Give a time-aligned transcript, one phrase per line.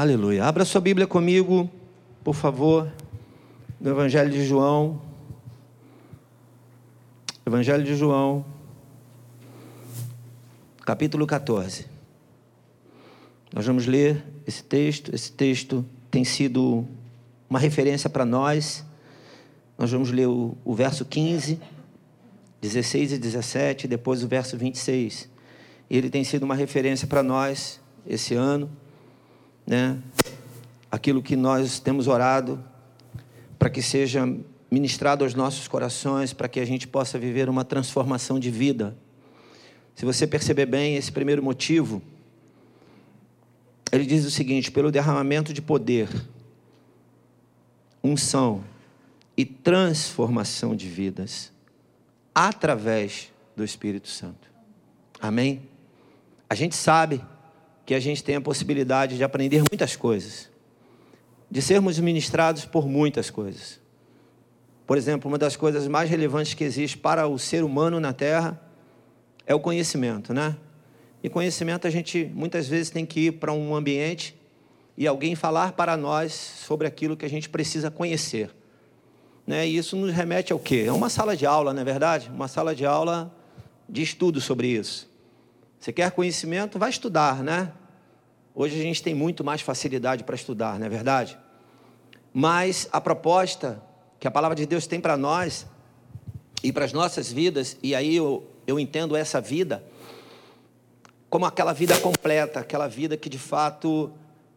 [0.00, 0.44] Aleluia.
[0.44, 1.68] Abra sua Bíblia comigo,
[2.22, 2.88] por favor,
[3.80, 5.02] no Evangelho de João.
[7.44, 8.46] Evangelho de João,
[10.86, 11.86] capítulo 14.
[13.52, 15.12] Nós vamos ler esse texto.
[15.12, 16.86] Esse texto tem sido
[17.50, 18.84] uma referência para nós.
[19.76, 21.58] Nós vamos ler o, o verso 15,
[22.60, 25.28] 16 e 17, depois o verso 26.
[25.90, 28.70] Ele tem sido uma referência para nós esse ano,
[29.68, 29.98] né?
[30.90, 32.64] Aquilo que nós temos orado
[33.58, 34.26] para que seja
[34.70, 38.96] ministrado aos nossos corações, para que a gente possa viver uma transformação de vida.
[39.94, 42.00] Se você perceber bem esse primeiro motivo,
[43.92, 46.08] ele diz o seguinte: pelo derramamento de poder,
[48.02, 48.64] unção
[49.36, 51.52] e transformação de vidas
[52.34, 54.48] através do Espírito Santo.
[55.20, 55.62] Amém?
[56.48, 57.20] A gente sabe
[57.88, 60.50] que a gente tem a possibilidade de aprender muitas coisas,
[61.50, 63.80] de sermos ministrados por muitas coisas.
[64.86, 68.60] Por exemplo, uma das coisas mais relevantes que existe para o ser humano na Terra
[69.46, 70.54] é o conhecimento, né?
[71.22, 74.38] E conhecimento a gente muitas vezes tem que ir para um ambiente
[74.94, 78.50] e alguém falar para nós sobre aquilo que a gente precisa conhecer.
[79.46, 79.66] Né?
[79.66, 80.84] E isso nos remete ao quê?
[80.86, 82.28] É uma sala de aula, não é verdade?
[82.28, 83.34] Uma sala de aula
[83.88, 85.08] de estudo sobre isso.
[85.80, 86.78] Você quer conhecimento?
[86.78, 87.72] Vai estudar, né?
[88.60, 91.38] Hoje a gente tem muito mais facilidade para estudar, não é verdade?
[92.34, 93.80] Mas a proposta
[94.18, 95.64] que a palavra de Deus tem para nós
[96.60, 99.84] e para as nossas vidas, e aí eu, eu entendo essa vida
[101.30, 104.10] como aquela vida completa, aquela vida que de fato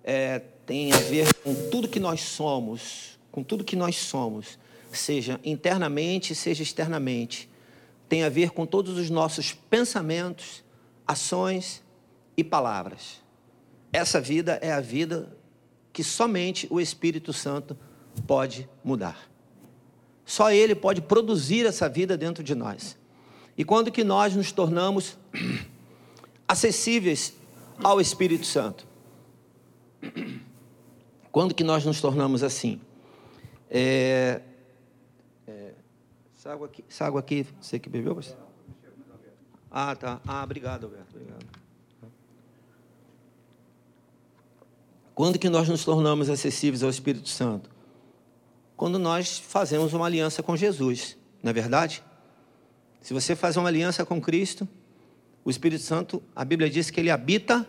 [0.03, 4.57] é, tem a ver com tudo que nós somos, com tudo que nós somos,
[4.91, 7.47] seja internamente, seja externamente.
[8.09, 10.63] Tem a ver com todos os nossos pensamentos,
[11.05, 11.83] ações
[12.35, 13.20] e palavras.
[13.91, 15.35] Essa vida é a vida
[15.91, 17.77] que somente o Espírito Santo
[18.25, 19.29] pode mudar.
[20.25, 22.97] Só Ele pode produzir essa vida dentro de nós.
[23.57, 25.17] E quando que nós nos tornamos
[26.47, 27.33] acessíveis
[27.83, 28.87] ao Espírito Santo.
[31.31, 32.81] Quando que nós nos tornamos assim?
[33.69, 34.41] É,
[35.47, 35.73] é,
[36.37, 38.15] essa, água aqui, essa água aqui, você que bebeu?
[38.15, 38.35] Você?
[39.69, 40.19] Ah, tá.
[40.27, 41.15] Ah, obrigado, Alberto.
[41.15, 41.40] Obrigado.
[45.21, 47.69] Quando que nós nos tornamos acessíveis ao Espírito Santo?
[48.75, 52.03] Quando nós fazemos uma aliança com Jesus, não é verdade?
[53.01, 54.67] Se você faz uma aliança com Cristo,
[55.45, 57.67] o Espírito Santo, a Bíblia diz que ele habita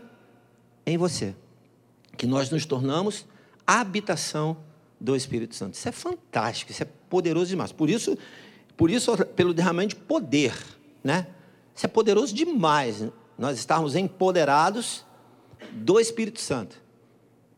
[0.87, 1.35] em você.
[2.17, 3.27] Que nós nos tornamos
[3.67, 4.57] a habitação
[4.99, 5.75] do Espírito Santo.
[5.75, 7.71] Isso é fantástico, isso é poderoso demais.
[7.71, 8.17] Por isso,
[8.79, 10.55] por isso pelo derramamento de poder,
[11.05, 11.27] né?
[11.77, 13.05] Isso é poderoso demais.
[13.37, 15.05] Nós estarmos empoderados
[15.71, 16.81] do Espírito Santo.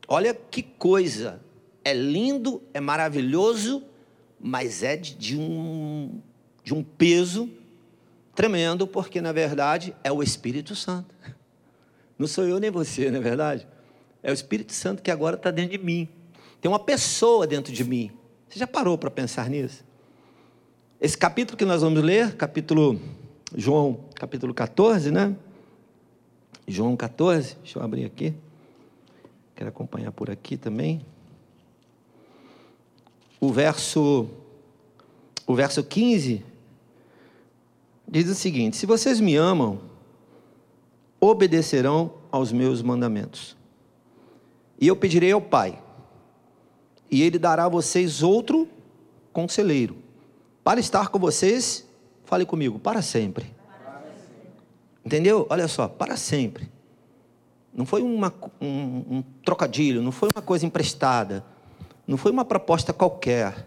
[0.07, 1.41] Olha que coisa.
[1.85, 3.83] É lindo, é maravilhoso,
[4.41, 6.21] mas é de um,
[6.63, 7.51] de um peso
[8.35, 11.15] tremendo, porque na verdade é o Espírito Santo.
[12.19, 13.67] Não sou eu nem você, não é verdade?
[14.23, 16.09] É o Espírito Santo que agora está dentro de mim.
[16.61, 18.13] Tem uma pessoa dentro de mim.
[18.49, 19.85] Você já parou para pensar nisso?
[21.01, 23.01] Esse capítulo que nós vamos ler, capítulo
[23.55, 25.35] João, capítulo 14, né?
[26.67, 28.35] João 14, deixa eu abrir aqui.
[29.55, 31.05] Quero acompanhar por aqui também.
[33.41, 34.29] O verso
[35.47, 36.45] o verso 15
[38.09, 39.81] diz o seguinte: Se vocês me amam,
[41.21, 43.57] obedecerão aos meus mandamentos.
[44.81, 45.81] E eu pedirei ao Pai,
[47.11, 48.69] e ele dará a vocês outro
[49.33, 49.97] conselheiro,
[50.63, 51.87] para estar com vocês,
[52.25, 53.53] fale comigo, para sempre.
[55.05, 55.47] Entendeu?
[55.51, 56.74] Olha só, para sempre.
[57.75, 61.45] Não foi uma, um, um trocadilho, não foi uma coisa emprestada,
[62.07, 63.67] não foi uma proposta qualquer.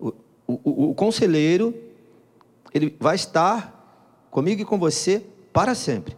[0.00, 0.12] O,
[0.46, 1.74] o, o conselheiro
[2.72, 6.16] ele vai estar comigo e com você para sempre.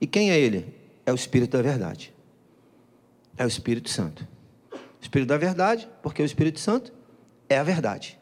[0.00, 0.74] E quem é ele?
[1.06, 2.12] É o Espírito da verdade.
[3.36, 4.26] É o Espírito Santo.
[4.72, 6.92] O Espírito da verdade, porque o Espírito Santo
[7.48, 8.18] é a verdade.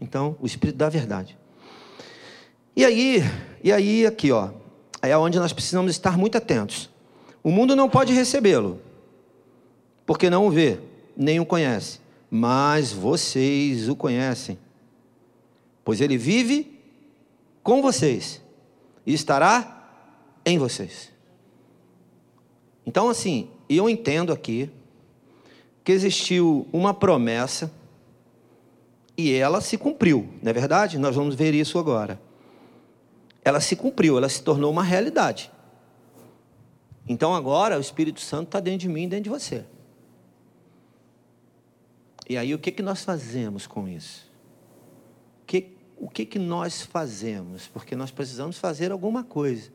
[0.00, 1.38] Então, o Espírito da verdade.
[2.76, 3.22] E aí,
[3.64, 4.50] e aí aqui, ó,
[5.00, 6.91] é onde nós precisamos estar muito atentos.
[7.42, 8.80] O mundo não pode recebê-lo,
[10.06, 10.78] porque não o vê,
[11.16, 12.00] nem o conhece,
[12.30, 14.58] mas vocês o conhecem,
[15.84, 16.78] pois ele vive
[17.62, 18.40] com vocês
[19.04, 19.82] e estará
[20.44, 21.10] em vocês.
[22.86, 24.70] Então, assim, eu entendo aqui
[25.84, 27.70] que existiu uma promessa
[29.16, 30.98] e ela se cumpriu, não é verdade?
[30.98, 32.20] Nós vamos ver isso agora.
[33.44, 35.51] Ela se cumpriu, ela se tornou uma realidade.
[37.12, 39.66] Então agora o Espírito Santo está dentro de mim dentro de você.
[42.26, 44.32] E aí o que, que nós fazemos com isso?
[45.42, 47.68] O que, o que, que nós fazemos?
[47.68, 49.70] Porque nós precisamos fazer alguma coisa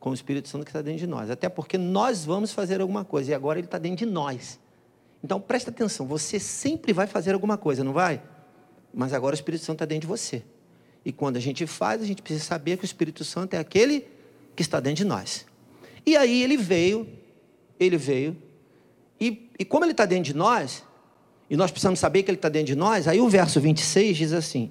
[0.00, 1.30] com o Espírito Santo que está dentro de nós.
[1.30, 4.58] Até porque nós vamos fazer alguma coisa e agora ele está dentro de nós.
[5.22, 8.20] Então presta atenção, você sempre vai fazer alguma coisa, não vai?
[8.92, 10.42] Mas agora o Espírito Santo está dentro de você.
[11.04, 14.08] E quando a gente faz, a gente precisa saber que o Espírito Santo é aquele
[14.56, 15.46] que está dentro de nós.
[16.06, 17.08] E aí ele veio,
[17.78, 18.36] ele veio,
[19.20, 20.84] e, e como ele está dentro de nós,
[21.48, 24.32] e nós precisamos saber que ele está dentro de nós, aí o verso 26 diz
[24.32, 24.70] assim: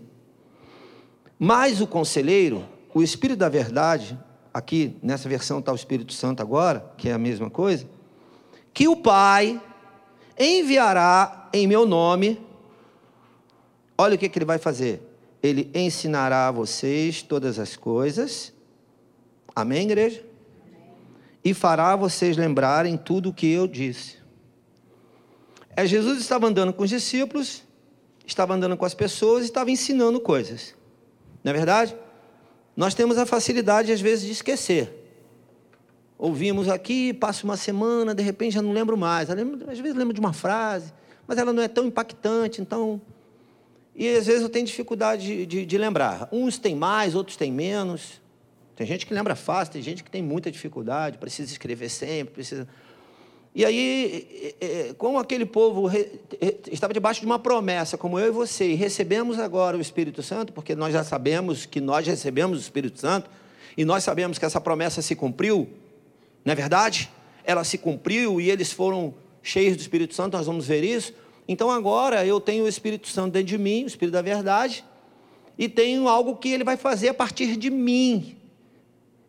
[1.39, 4.17] Mas o conselheiro, o Espírito da Verdade,
[4.53, 7.87] aqui nessa versão está o Espírito Santo agora, que é a mesma coisa,
[8.73, 9.61] que o Pai
[10.37, 12.39] enviará em meu nome,
[13.97, 15.01] olha o que, que ele vai fazer.
[15.41, 18.53] Ele ensinará a vocês todas as coisas.
[19.55, 20.23] Amém, igreja?
[21.43, 24.17] E fará vocês lembrarem tudo o que eu disse.
[25.75, 27.63] É, Jesus estava andando com os discípulos,
[28.25, 30.75] estava andando com as pessoas e estava ensinando coisas.
[31.43, 31.97] Não é verdade?
[32.75, 35.03] Nós temos a facilidade, às vezes, de esquecer.
[36.17, 39.29] Ouvimos aqui, passa uma semana, de repente já não lembro mais.
[39.29, 40.93] às vezes lembro de uma frase,
[41.27, 43.01] mas ela não é tão impactante, então.
[43.95, 46.29] E às vezes eu tenho dificuldade de, de, de lembrar.
[46.31, 48.21] Uns têm mais, outros têm menos.
[48.75, 52.67] Tem gente que lembra fácil, tem gente que tem muita dificuldade, precisa escrever sempre, precisa.
[53.55, 54.55] E aí,
[54.97, 55.87] como aquele povo
[56.71, 60.51] estava debaixo de uma promessa, como eu e você, e recebemos agora o Espírito Santo,
[60.51, 63.29] porque nós já sabemos que nós recebemos o Espírito Santo,
[63.77, 65.69] e nós sabemos que essa promessa se cumpriu,
[66.43, 67.11] não é verdade?
[67.43, 71.13] Ela se cumpriu e eles foram cheios do Espírito Santo, nós vamos ver isso.
[71.47, 74.83] Então agora eu tenho o Espírito Santo dentro de mim, o Espírito da verdade,
[75.57, 78.37] e tenho algo que ele vai fazer a partir de mim.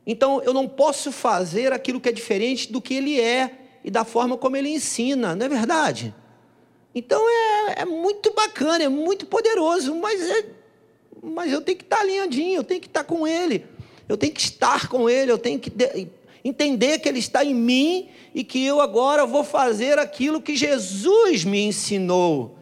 [0.07, 3.51] Então eu não posso fazer aquilo que é diferente do que ele é
[3.83, 6.15] e da forma como ele ensina, não é verdade?
[6.95, 10.47] Então é, é muito bacana, é muito poderoso, mas, é,
[11.23, 13.67] mas eu tenho que estar alinhadinho, eu tenho que estar com ele,
[14.09, 15.73] eu tenho que estar com ele, eu tenho que
[16.45, 21.45] entender que ele está em mim e que eu agora vou fazer aquilo que Jesus
[21.45, 22.57] me ensinou.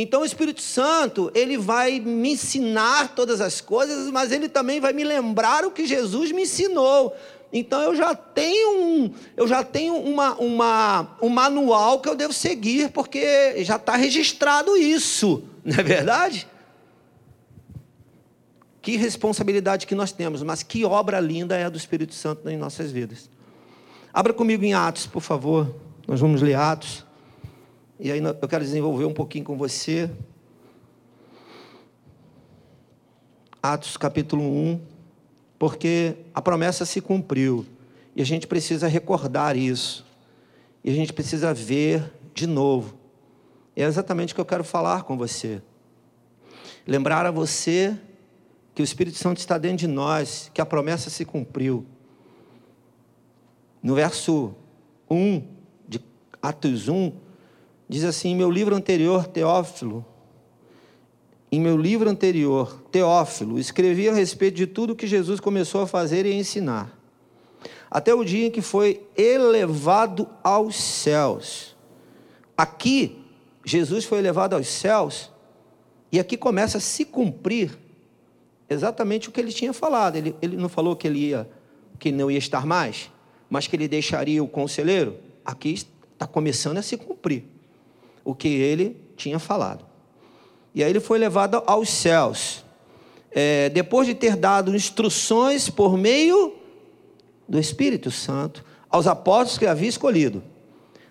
[0.00, 4.92] Então o Espírito Santo, ele vai me ensinar todas as coisas, mas ele também vai
[4.92, 7.16] me lembrar o que Jesus me ensinou.
[7.52, 12.32] Então eu já tenho um, eu já tenho uma, uma, um manual que eu devo
[12.32, 16.46] seguir, porque já está registrado isso, não é verdade?
[18.80, 22.56] Que responsabilidade que nós temos, mas que obra linda é a do Espírito Santo em
[22.56, 23.28] nossas vidas.
[24.14, 25.74] Abra comigo em Atos, por favor.
[26.06, 27.07] Nós vamos ler Atos.
[28.00, 30.10] E aí eu quero desenvolver um pouquinho com você.
[33.62, 34.98] Atos capítulo 1
[35.58, 37.66] porque a promessa se cumpriu
[38.14, 40.06] e a gente precisa recordar isso,
[40.82, 42.94] e a gente precisa ver de novo.
[43.74, 45.60] É exatamente o que eu quero falar com você.
[46.86, 47.96] Lembrar a você
[48.74, 51.84] que o Espírito Santo está dentro de nós, que a promessa se cumpriu.
[53.82, 54.54] No verso
[55.10, 55.42] 1
[55.86, 56.00] de
[56.40, 57.12] Atos 1,
[57.88, 60.04] diz assim: Meu livro anterior, Teófilo,
[61.50, 66.26] em meu livro anterior, Teófilo, escrevi a respeito de tudo que Jesus começou a fazer
[66.26, 66.98] e a ensinar,
[67.90, 71.74] até o dia em que foi elevado aos céus.
[72.56, 73.24] Aqui,
[73.64, 75.30] Jesus foi elevado aos céus,
[76.12, 77.78] e aqui começa a se cumprir
[78.68, 80.16] exatamente o que ele tinha falado.
[80.16, 81.48] Ele, ele não falou que ele ia,
[81.98, 83.10] que não ia estar mais,
[83.48, 85.16] mas que ele deixaria o conselheiro.
[85.44, 87.44] Aqui está começando a se cumprir
[88.28, 89.86] o que ele tinha falado.
[90.74, 92.62] E aí ele foi levado aos céus.
[93.30, 96.54] É, depois de ter dado instruções por meio
[97.48, 100.42] do Espírito Santo aos apóstolos que havia escolhido.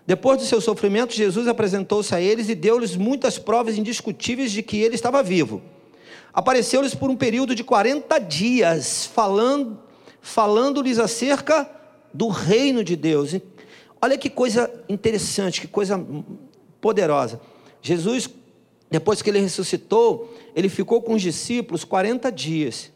[0.06, 4.76] Depois do seu sofrimento, Jesus apresentou-se a eles e deu-lhes muitas provas indiscutíveis de que
[4.76, 5.60] ele estava vivo.
[6.32, 9.76] Apareceu-lhes por um período de 40 dias, falando,
[10.20, 11.68] falando-lhes acerca
[12.14, 13.34] do reino de Deus.
[14.00, 16.00] Olha que coisa interessante, que coisa
[16.80, 17.40] poderosa.
[17.80, 18.28] Jesus
[18.90, 22.90] depois que ele ressuscitou, ele ficou com os discípulos 40 dias.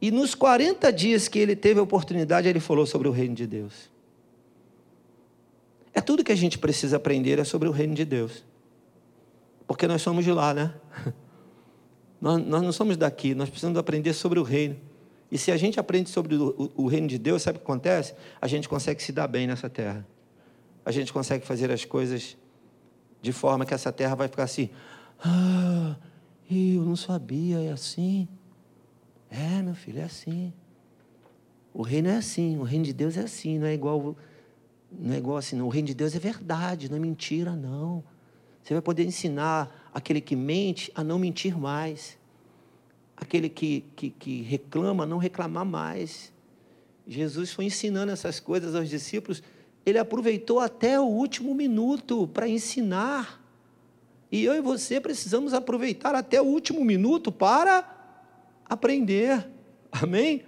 [0.00, 3.46] E nos 40 dias que ele teve a oportunidade, ele falou sobre o reino de
[3.46, 3.90] Deus.
[5.92, 8.44] É tudo que a gente precisa aprender é sobre o reino de Deus.
[9.66, 10.74] Porque nós somos de lá, né?
[12.20, 14.76] Nós, nós não somos daqui, nós precisamos aprender sobre o reino.
[15.32, 17.64] E se a gente aprende sobre o, o, o reino de Deus, sabe o que
[17.64, 18.12] acontece?
[18.38, 20.06] A gente consegue se dar bem nessa terra.
[20.84, 22.36] A gente consegue fazer as coisas
[23.22, 24.70] de forma que essa terra vai ficar assim:
[25.22, 25.96] ah,
[26.50, 28.28] eu não sabia, é assim.
[29.30, 30.52] É, meu filho, é assim.
[31.72, 34.16] O reino é assim, o reino de Deus é assim, não é igual,
[34.90, 35.66] não é igual assim, não.
[35.66, 38.02] o reino de Deus é verdade, não é mentira, não.
[38.62, 42.18] Você vai poder ensinar aquele que mente a não mentir mais.
[43.16, 46.32] Aquele que, que, que reclama a não reclamar mais.
[47.06, 49.42] Jesus foi ensinando essas coisas aos discípulos.
[49.84, 53.40] Ele aproveitou até o último minuto para ensinar.
[54.30, 57.84] E eu e você precisamos aproveitar até o último minuto para
[58.68, 59.46] aprender.
[59.90, 60.44] Amém?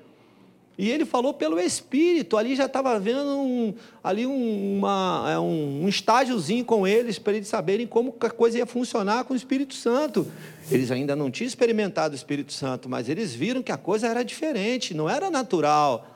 [0.78, 5.84] E ele falou pelo Espírito, ali já estava vendo um, ali um, uma, é, um,
[5.84, 9.74] um estágiozinho com eles, para eles saberem como a coisa ia funcionar com o Espírito
[9.74, 10.26] Santo.
[10.70, 14.24] Eles ainda não tinham experimentado o Espírito Santo, mas eles viram que a coisa era
[14.24, 16.11] diferente, não era natural,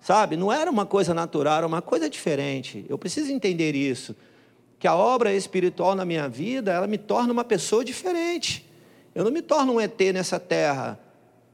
[0.00, 0.36] sabe?
[0.36, 2.84] Não era uma coisa natural, era uma coisa diferente.
[2.88, 4.14] Eu preciso entender isso,
[4.78, 8.68] que a obra espiritual na minha vida, ela me torna uma pessoa diferente.
[9.14, 10.98] Eu não me torno um ET nessa terra,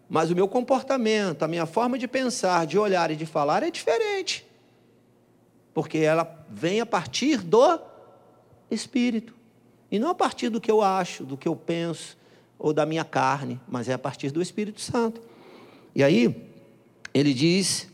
[0.09, 3.71] mas o meu comportamento, a minha forma de pensar, de olhar e de falar é
[3.71, 4.45] diferente.
[5.73, 7.81] Porque ela vem a partir do
[8.71, 9.35] Espírito.
[9.91, 12.17] E não a partir do que eu acho, do que eu penso,
[12.59, 15.21] ou da minha carne, mas é a partir do Espírito Santo.
[15.95, 16.49] E aí,
[17.13, 17.89] ele diz,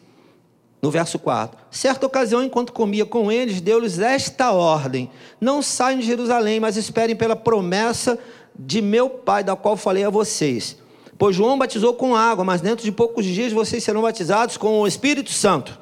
[0.80, 5.10] no verso 4: Certa ocasião, enquanto comia com eles, deu-lhes esta ordem:
[5.40, 8.18] Não saiam de Jerusalém, mas esperem pela promessa
[8.58, 10.76] de meu Pai, da qual falei a vocês.
[11.18, 14.86] Pois João batizou com água, mas dentro de poucos dias vocês serão batizados com o
[14.86, 15.78] Espírito Santo.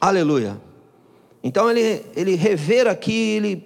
[0.00, 0.58] Aleluia.
[1.42, 3.64] Então ele, ele rever aqui, ele,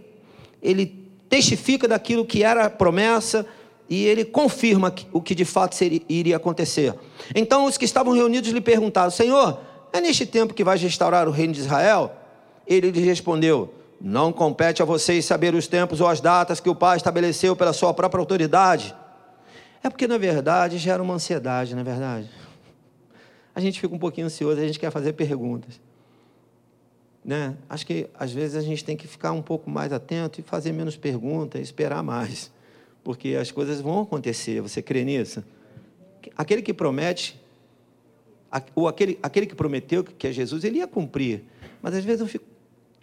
[0.61, 0.87] ele
[1.29, 3.47] testifica daquilo que era a promessa
[3.89, 6.95] e ele confirma o que de fato seria, iria acontecer.
[7.35, 9.61] Então os que estavam reunidos lhe perguntaram: Senhor,
[9.95, 12.13] é neste tempo que vais restaurar o reino de Israel?
[12.67, 16.75] Ele lhes respondeu: Não compete a vocês saber os tempos ou as datas que o
[16.75, 18.95] Pai estabeleceu pela sua própria autoridade
[19.85, 22.31] é porque, na verdade, gera uma ansiedade, não é verdade?
[23.55, 25.79] A gente fica um pouquinho ansioso, a gente quer fazer perguntas.
[27.23, 27.55] Né?
[27.69, 30.73] Acho que, às vezes, a gente tem que ficar um pouco mais atento e fazer
[30.73, 32.51] menos perguntas, esperar mais.
[33.05, 35.45] Porque as coisas vão acontecer, você crê nisso?
[36.35, 37.39] Aquele que promete,
[38.75, 41.43] ou aquele, aquele que prometeu que é Jesus, ele ia cumprir.
[41.83, 42.45] Mas, às vezes, eu fico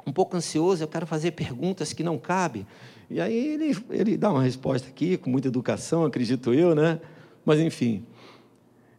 [0.05, 2.65] um pouco ansioso, eu quero fazer perguntas que não cabem.
[3.09, 6.99] E aí ele, ele dá uma resposta aqui, com muita educação, acredito eu, né?
[7.45, 8.05] Mas, enfim,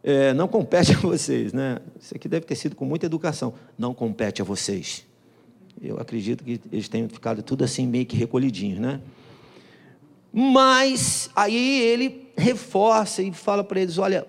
[0.03, 1.79] é, não compete a vocês, né?
[1.99, 3.53] Isso aqui deve ter sido com muita educação.
[3.77, 5.05] Não compete a vocês.
[5.81, 9.01] Eu acredito que eles tenham ficado tudo assim, meio que recolhidinhos, né?
[10.31, 14.27] Mas aí ele reforça e fala para eles: olha,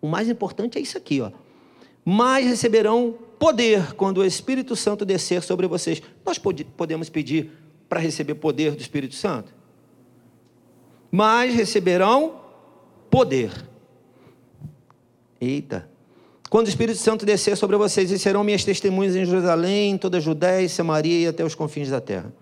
[0.00, 1.30] o mais importante é isso aqui, ó.
[2.04, 6.02] Mas receberão poder quando o Espírito Santo descer sobre vocês.
[6.24, 7.50] Nós podemos pedir
[7.88, 9.52] para receber poder do Espírito Santo?
[11.10, 12.40] Mas receberão
[13.10, 13.52] poder.
[15.40, 15.88] Eita.
[16.48, 20.18] Quando o Espírito Santo descer sobre vocês, e serão minhas testemunhas em Jerusalém, em toda
[20.18, 22.32] a Judéia, Samaria e até os confins da terra.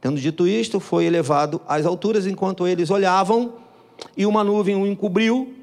[0.00, 3.54] Tendo dito isto, foi elevado às alturas enquanto eles olhavam,
[4.16, 5.54] e uma nuvem o encobriu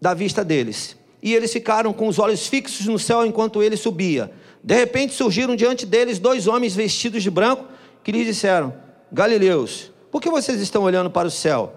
[0.00, 0.96] da vista deles.
[1.22, 4.32] E eles ficaram com os olhos fixos no céu enquanto ele subia.
[4.62, 7.66] De repente surgiram diante deles dois homens vestidos de branco
[8.02, 8.74] que lhes disseram:
[9.12, 11.74] Galileus, por que vocês estão olhando para o céu?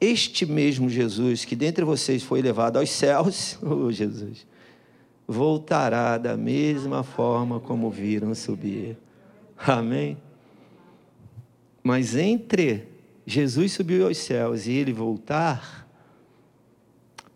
[0.00, 4.46] Este mesmo Jesus que dentre vocês foi levado aos céus, oh Jesus,
[5.26, 8.96] voltará da mesma forma como viram subir.
[9.56, 10.16] Amém?
[11.82, 12.86] Mas entre
[13.26, 15.87] Jesus subiu aos céus e ele voltar,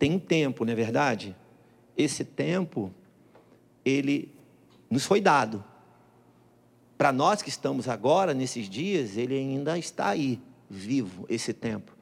[0.03, 1.33] tem um tempo, não é verdade?
[1.95, 2.93] Esse tempo,
[3.85, 4.35] ele
[4.89, 5.63] nos foi dado
[6.97, 11.95] para nós que estamos agora, nesses dias, ele ainda está aí, vivo, esse tempo.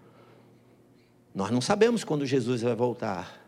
[1.35, 3.39] Nós não sabemos quando Jesus vai voltar.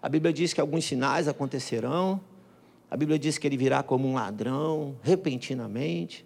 [0.00, 2.20] A Bíblia diz que alguns sinais acontecerão.
[2.88, 6.24] A Bíblia diz que ele virá como um ladrão, repentinamente.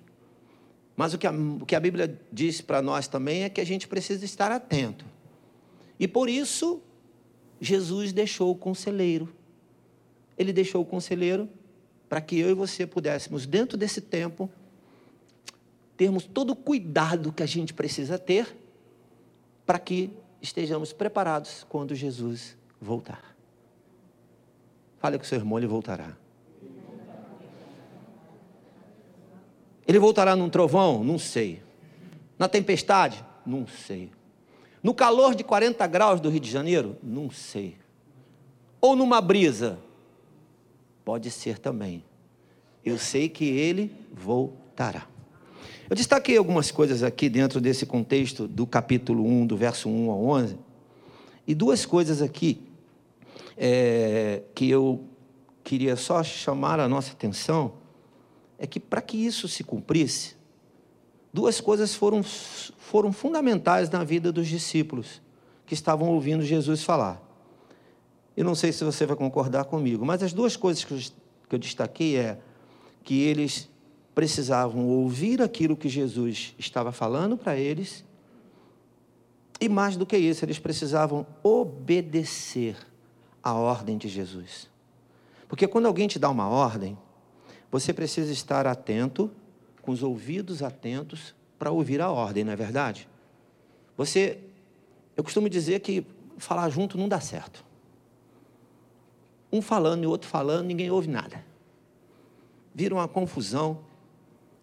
[0.94, 3.64] Mas o que a, o que a Bíblia diz para nós também é que a
[3.64, 5.06] gente precisa estar atento.
[5.98, 6.82] E por isso,
[7.60, 9.32] Jesus deixou o conselheiro.
[10.36, 11.48] Ele deixou o conselheiro
[12.08, 14.50] para que eu e você pudéssemos, dentro desse tempo,
[15.96, 18.56] termos todo o cuidado que a gente precisa ter
[19.64, 23.34] para que estejamos preparados quando Jesus voltar.
[24.98, 26.16] Fale com seu irmão, ele voltará.
[29.86, 31.04] Ele voltará num trovão?
[31.04, 31.62] Não sei.
[32.38, 33.24] Na tempestade?
[33.44, 34.10] Não sei.
[34.84, 36.98] No calor de 40 graus do Rio de Janeiro?
[37.02, 37.78] Não sei.
[38.82, 39.78] Ou numa brisa?
[41.02, 42.04] Pode ser também.
[42.84, 45.06] Eu sei que ele voltará.
[45.88, 50.22] Eu destaquei algumas coisas aqui dentro desse contexto do capítulo 1, do verso 1 ao
[50.22, 50.58] 11,
[51.46, 52.60] e duas coisas aqui
[53.56, 55.02] é, que eu
[55.62, 57.72] queria só chamar a nossa atenção
[58.58, 60.33] é que para que isso se cumprisse,
[61.34, 65.20] duas coisas foram, foram fundamentais na vida dos discípulos
[65.66, 67.20] que estavam ouvindo Jesus falar.
[68.36, 70.98] Eu não sei se você vai concordar comigo, mas as duas coisas que eu,
[71.48, 72.38] que eu destaquei é
[73.02, 73.68] que eles
[74.14, 78.04] precisavam ouvir aquilo que Jesus estava falando para eles,
[79.60, 82.76] e mais do que isso, eles precisavam obedecer
[83.42, 84.70] a ordem de Jesus.
[85.48, 86.96] Porque quando alguém te dá uma ordem,
[87.72, 89.32] você precisa estar atento,
[89.84, 93.06] com os ouvidos atentos, para ouvir a ordem, não é verdade?
[93.98, 94.38] Você,
[95.14, 96.06] eu costumo dizer que
[96.38, 97.62] falar junto não dá certo.
[99.52, 101.44] Um falando e o outro falando, ninguém ouve nada.
[102.74, 103.80] Vira uma confusão.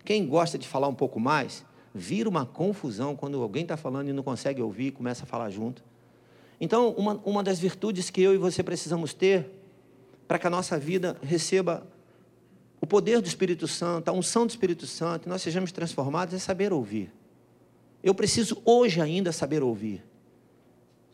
[0.04, 1.64] Quem gosta de falar um pouco mais,
[1.94, 5.52] vira uma confusão quando alguém está falando e não consegue ouvir e começa a falar
[5.52, 5.84] junto.
[6.60, 9.50] Então, uma, uma das virtudes que eu e você precisamos ter
[10.28, 11.86] para que a nossa vida receba
[12.82, 16.74] o poder do Espírito Santo, a unção do Espírito Santo, nós sejamos transformados é saber
[16.74, 17.14] ouvir.
[18.04, 20.04] Eu preciso hoje ainda saber ouvir.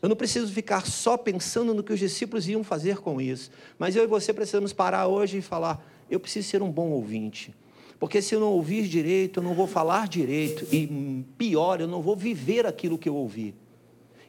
[0.00, 3.94] Eu não preciso ficar só pensando no que os discípulos iam fazer com isso, mas
[3.94, 7.54] eu e você precisamos parar hoje e falar: eu preciso ser um bom ouvinte.
[7.98, 10.66] Porque se eu não ouvir direito, eu não vou falar direito.
[10.72, 13.54] E pior, eu não vou viver aquilo que eu ouvi.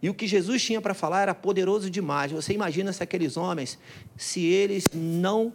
[0.02, 2.32] E o que Jesus tinha para falar era poderoso demais.
[2.32, 3.78] Você imagina se aqueles homens,
[4.18, 5.54] se eles não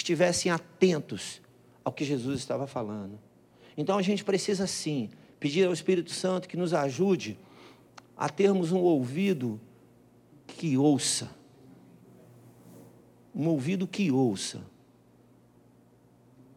[0.00, 1.40] estivessem atentos
[1.84, 3.18] ao que Jesus estava falando.
[3.76, 7.38] Então a gente precisa sim pedir ao Espírito Santo que nos ajude
[8.16, 9.60] a termos um ouvido
[10.46, 11.30] que ouça.
[13.34, 14.62] Um ouvido que ouça.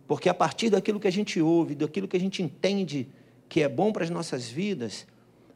[0.07, 3.07] Porque a partir daquilo que a gente ouve, daquilo que a gente entende
[3.47, 5.05] que é bom para as nossas vidas,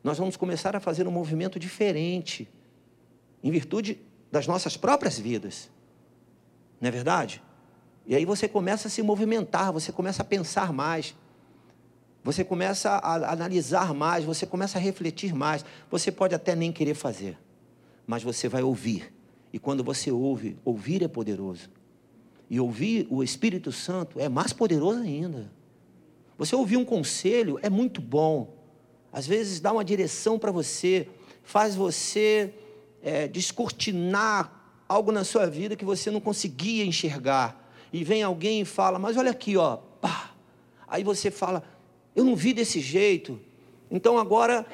[0.03, 2.47] nós vamos começar a fazer um movimento diferente,
[3.43, 3.99] em virtude
[4.31, 5.69] das nossas próprias vidas.
[6.79, 7.41] Não é verdade?
[8.07, 11.13] E aí você começa a se movimentar, você começa a pensar mais.
[12.23, 15.63] Você começa a analisar mais, você começa a refletir mais.
[15.91, 17.37] Você pode até nem querer fazer,
[18.05, 19.13] mas você vai ouvir.
[19.51, 21.69] E quando você ouve, ouvir é poderoso.
[22.49, 25.51] E ouvir o Espírito Santo é mais poderoso ainda.
[26.37, 28.55] Você ouvir um conselho é muito bom.
[29.11, 31.09] Às vezes dá uma direção para você,
[31.43, 32.53] faz você
[33.01, 34.53] é, descortinar
[34.87, 37.66] algo na sua vida que você não conseguia enxergar.
[37.91, 40.31] E vem alguém e fala, mas olha aqui, ó, pá.
[40.87, 41.63] Aí você fala,
[42.15, 43.39] eu não vi desse jeito.
[43.89, 44.65] Então agora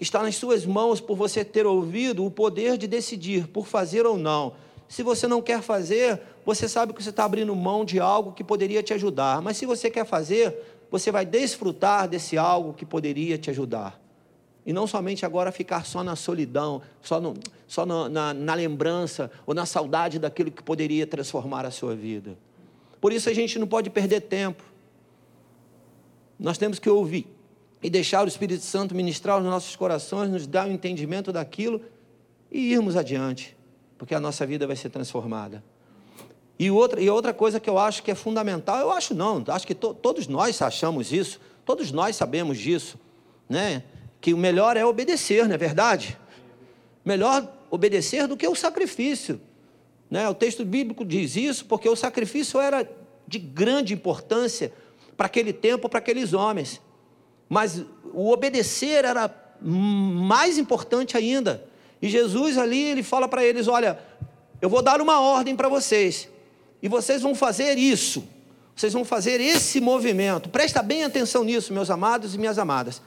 [0.00, 4.18] está nas suas mãos, por você ter ouvido, o poder de decidir por fazer ou
[4.18, 4.54] não.
[4.88, 8.42] Se você não quer fazer, você sabe que você está abrindo mão de algo que
[8.42, 9.40] poderia te ajudar.
[9.40, 14.00] Mas se você quer fazer, você vai desfrutar desse algo que poderia te ajudar.
[14.64, 17.34] E não somente agora ficar só na solidão, só, no,
[17.66, 22.36] só na, na lembrança ou na saudade daquilo que poderia transformar a sua vida.
[23.00, 24.62] Por isso a gente não pode perder tempo.
[26.38, 27.26] Nós temos que ouvir
[27.82, 31.80] e deixar o Espírito Santo ministrar os nossos corações, nos dar o um entendimento daquilo
[32.50, 33.56] e irmos adiante,
[33.96, 35.62] porque a nossa vida vai ser transformada.
[36.58, 39.66] E outra, e outra coisa que eu acho que é fundamental, eu acho não, acho
[39.66, 42.98] que to, todos nós achamos isso, todos nós sabemos disso,
[43.48, 43.82] né?
[44.20, 46.18] Que o melhor é obedecer, não é verdade?
[47.04, 49.40] Melhor obedecer do que o sacrifício.
[50.10, 50.28] Né?
[50.28, 52.88] O texto bíblico diz isso porque o sacrifício era
[53.26, 54.72] de grande importância
[55.16, 56.80] para aquele tempo, para aqueles homens.
[57.48, 61.64] Mas o obedecer era mais importante ainda.
[62.02, 63.98] E Jesus ali, ele fala para eles: Olha,
[64.60, 66.28] eu vou dar uma ordem para vocês,
[66.82, 68.24] e vocês vão fazer isso,
[68.74, 70.48] vocês vão fazer esse movimento.
[70.48, 73.02] Presta bem atenção nisso, meus amados e minhas amadas.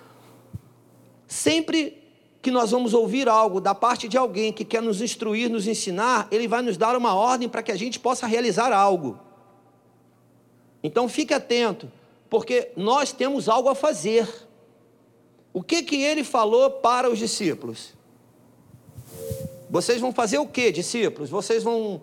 [1.33, 1.99] Sempre
[2.43, 6.27] que nós vamos ouvir algo da parte de alguém que quer nos instruir, nos ensinar,
[6.29, 9.17] ele vai nos dar uma ordem para que a gente possa realizar algo.
[10.83, 11.91] Então fique atento
[12.29, 14.29] porque nós temos algo a fazer.
[15.51, 17.95] O que que ele falou para os discípulos?
[19.71, 21.31] Vocês vão fazer o que, discípulos?
[21.31, 21.99] Vocês vão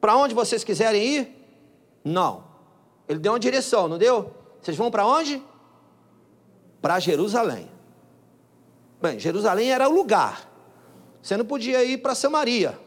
[0.00, 1.46] para onde vocês quiserem ir?
[2.04, 2.44] Não.
[3.08, 4.32] Ele deu uma direção, não deu?
[4.60, 5.42] Vocês vão para onde?
[6.80, 7.72] Para Jerusalém.
[9.02, 10.48] Bem, Jerusalém era o lugar.
[11.20, 12.78] Você não podia ir para Samaria.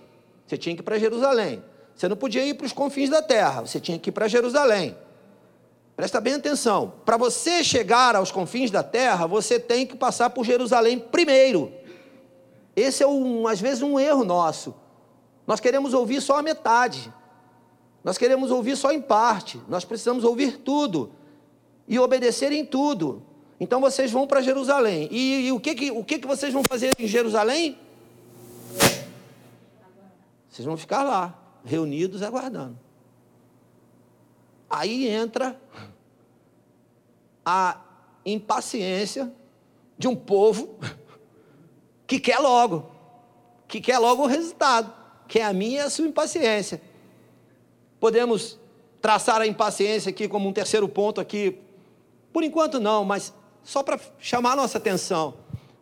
[0.48, 1.62] Você tinha que ir para Jerusalém.
[1.94, 3.66] Você não podia ir para os confins da terra.
[3.66, 4.98] Você tinha que ir para Jerusalém.
[5.94, 6.94] Presta bem atenção.
[7.04, 11.74] Para você chegar aos confins da terra, você tem que passar por Jerusalém primeiro.
[12.78, 14.74] Esse é, um, às vezes, um erro nosso.
[15.46, 17.14] Nós queremos ouvir só a metade.
[18.06, 19.62] Nós queremos ouvir só em parte.
[19.68, 21.12] Nós precisamos ouvir tudo
[21.86, 23.22] e obedecer em tudo.
[23.60, 25.08] Então vocês vão para Jerusalém.
[25.12, 27.78] E, e, o, que, que, o que, que vocês vão fazer em Jerusalém?
[30.50, 32.78] Vocês vão ficar lá, reunidos, aguardando.
[34.70, 35.60] Aí entra
[37.46, 37.82] a
[38.26, 39.32] impaciência
[39.98, 40.78] de um povo
[42.08, 42.92] que quer logo,
[43.68, 44.94] que quer logo o resultado,
[45.28, 46.82] que é a minha e a sua impaciência.
[48.00, 48.60] Podemos
[49.02, 51.60] traçar a impaciência aqui como um terceiro ponto aqui.
[52.34, 53.34] Por enquanto não, mas
[53.66, 55.34] só para chamar nossa atenção.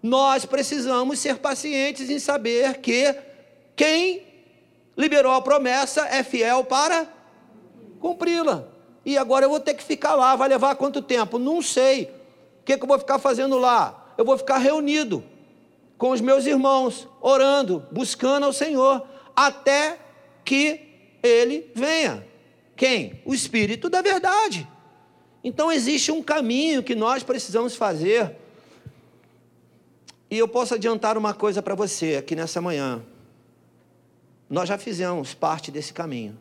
[0.02, 3.16] Nós precisamos ser pacientes em saber que
[3.76, 4.24] quem
[4.98, 7.08] liberou a promessa é fiel para
[8.00, 8.66] cumpri-la.
[9.06, 11.38] E agora eu vou ter que ficar lá, vai levar quanto tempo?
[11.38, 12.06] Não sei.
[12.62, 14.14] O que, que eu vou ficar fazendo lá?
[14.18, 15.24] Eu vou ficar reunido
[15.98, 20.00] com os meus irmãos, orando, buscando ao Senhor, até
[20.46, 22.26] que ele venha.
[22.76, 23.22] Quem?
[23.26, 24.68] O Espírito da Verdade.
[25.44, 28.38] Então existe um caminho que nós precisamos fazer.
[30.30, 33.04] E eu posso adiantar uma coisa para você aqui nessa manhã.
[34.50, 36.40] Nós já fizemos parte desse caminho.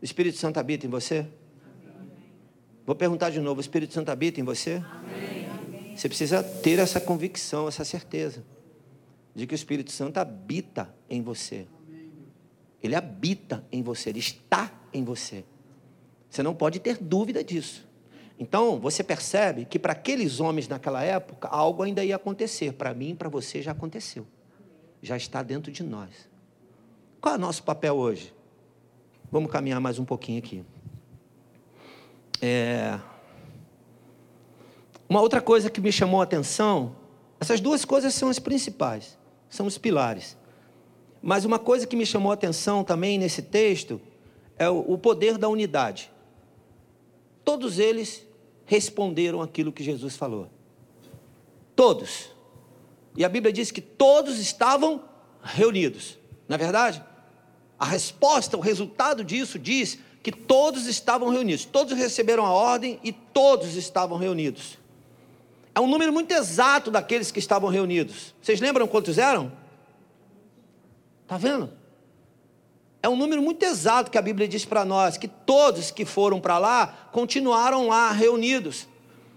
[0.00, 1.26] O Espírito Santo habita em você?
[2.84, 4.82] Vou perguntar de novo: o Espírito Santo habita em você?
[4.90, 5.96] Amém.
[5.96, 8.44] Você precisa ter essa convicção, essa certeza
[9.34, 11.66] de que o Espírito Santo habita em você.
[12.82, 15.44] Ele habita em você, ele está em você.
[16.32, 17.86] Você não pode ter dúvida disso.
[18.38, 22.72] Então, você percebe que para aqueles homens naquela época, algo ainda ia acontecer.
[22.72, 24.26] Para mim para você já aconteceu.
[25.02, 26.08] Já está dentro de nós.
[27.20, 28.32] Qual é o nosso papel hoje?
[29.30, 30.64] Vamos caminhar mais um pouquinho aqui.
[32.40, 32.98] É...
[35.06, 36.96] Uma outra coisa que me chamou a atenção,
[37.38, 39.18] essas duas coisas são as principais,
[39.50, 40.34] são os pilares.
[41.20, 44.00] Mas uma coisa que me chamou a atenção também nesse texto
[44.58, 46.10] é o poder da unidade.
[47.44, 48.26] Todos eles
[48.64, 50.48] responderam aquilo que Jesus falou.
[51.74, 52.30] Todos.
[53.16, 55.04] E a Bíblia diz que todos estavam
[55.42, 56.18] reunidos.
[56.48, 57.02] Não é verdade?
[57.78, 63.12] A resposta, o resultado disso diz que todos estavam reunidos, todos receberam a ordem e
[63.12, 64.78] todos estavam reunidos.
[65.74, 68.34] É um número muito exato daqueles que estavam reunidos.
[68.40, 69.50] Vocês lembram quantos eram?
[71.22, 71.81] Está vendo?
[73.02, 76.40] É um número muito exato que a Bíblia diz para nós, que todos que foram
[76.40, 78.86] para lá continuaram lá reunidos.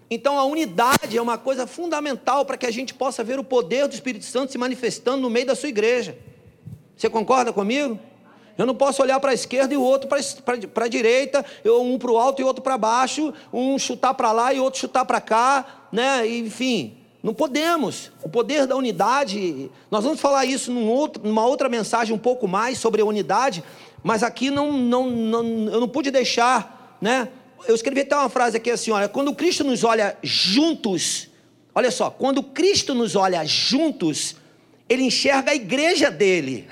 [0.07, 3.87] Então a unidade é uma coisa fundamental para que a gente possa ver o poder
[3.87, 6.15] do Espírito Santo se manifestando no meio da sua igreja.
[6.95, 7.99] Você concorda comigo?
[8.55, 12.11] Eu não posso olhar para a esquerda e o outro para a direita, um para
[12.11, 15.87] o alto e outro para baixo, um chutar para lá e outro chutar para cá,
[15.91, 16.25] né?
[16.25, 18.11] Enfim, não podemos.
[18.21, 22.47] O poder da unidade, nós vamos falar isso num outro, numa outra mensagem um pouco
[22.47, 23.63] mais sobre a unidade,
[24.03, 27.27] mas aqui não, não, não, eu não pude deixar, né?
[27.67, 31.27] Eu escrevi até uma frase aqui assim, olha, quando Cristo nos olha juntos,
[31.73, 34.35] olha só, quando Cristo nos olha juntos,
[34.87, 36.69] ele enxerga a igreja dele.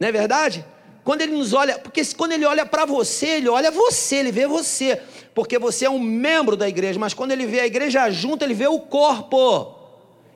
[0.00, 0.64] Não é verdade?
[1.04, 4.48] Quando ele nos olha, porque quando ele olha para você, ele olha você, ele vê
[4.48, 5.00] você,
[5.38, 8.54] porque você é um membro da igreja, mas quando ele vê a igreja junto, ele
[8.54, 9.72] vê o corpo.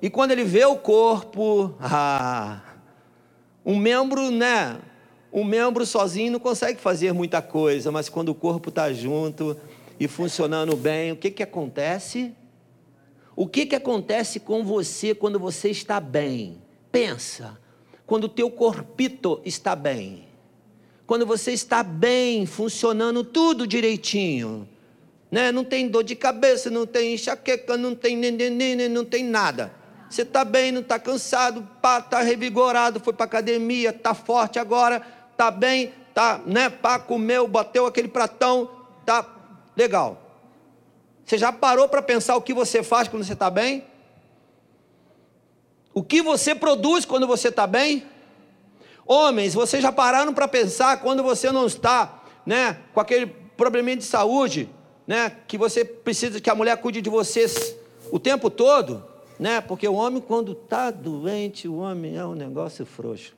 [0.01, 2.61] E quando ele vê o corpo, ah,
[3.67, 4.79] um membro, né?
[5.33, 9.57] Um membro sozinho não consegue fazer muita coisa, mas quando o corpo está junto
[9.99, 12.33] e funcionando bem, o que, que acontece?
[13.35, 16.63] O que, que acontece com você quando você está bem?
[16.93, 17.59] Pensa
[18.07, 20.29] quando o teu corpito está bem.
[21.09, 24.69] Quando você está bem, funcionando tudo direitinho.
[25.33, 25.51] Né?
[25.51, 29.73] Não tem dor de cabeça, não tem enxaqueca, não tem neném, não tem nada.
[30.11, 35.01] Você está bem, não está cansado, pá, está revigorado, foi para academia, está forte agora,
[35.31, 38.71] está bem, tá, né, pá, comeu, bateu aquele pratão,
[39.07, 39.27] tá
[39.75, 40.21] legal.
[41.25, 43.87] Você já parou para pensar o que você faz quando você está bem?
[45.95, 48.07] O que você produz quando você está bem?
[49.07, 54.05] Homens, vocês já pararam para pensar quando você não está, né, com aquele probleminha de
[54.05, 54.69] saúde,
[55.13, 57.77] né, que você precisa que a mulher cuide de vocês
[58.11, 59.05] o tempo todo,
[59.39, 59.61] né?
[59.61, 63.35] Porque o homem quando está doente, o homem é um negócio frouxo,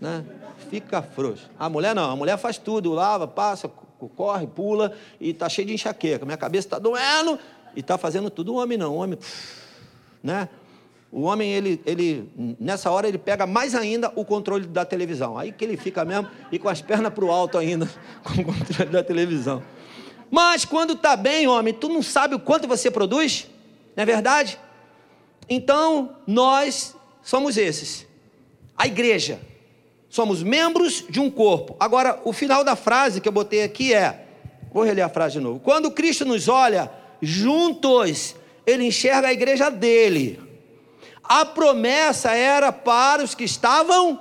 [0.00, 0.24] né?
[0.70, 1.50] Fica frouxo.
[1.58, 3.68] A mulher não, a mulher faz tudo, lava, passa,
[4.16, 6.24] corre, pula e está cheio de enxaqueca.
[6.24, 7.38] Minha cabeça está doendo
[7.76, 8.54] e está fazendo tudo.
[8.54, 9.18] O homem não, o homem,
[10.22, 10.48] né?
[11.12, 15.36] O homem, ele, ele, nessa hora, ele pega mais ainda o controle da televisão.
[15.36, 17.86] Aí que ele fica mesmo e com as pernas para o alto ainda,
[18.24, 19.62] com o controle da televisão.
[20.32, 23.46] Mas quando está bem, homem, tu não sabe o quanto você produz?
[23.94, 24.58] Não é verdade?
[25.48, 28.04] Então, nós somos esses.
[28.76, 29.38] A igreja.
[30.08, 31.76] Somos membros de um corpo.
[31.78, 34.26] Agora, o final da frase que eu botei aqui é:
[34.72, 35.60] vou reler a frase de novo.
[35.60, 36.90] Quando Cristo nos olha
[37.20, 38.34] juntos,
[38.66, 40.52] ele enxerga a igreja dele
[41.32, 44.20] a promessa era para os que estavam